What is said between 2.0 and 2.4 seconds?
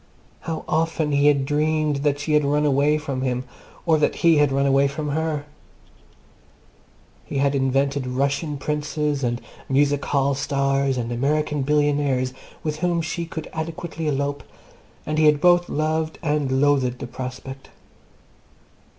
she